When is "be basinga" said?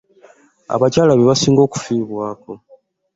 1.17-1.61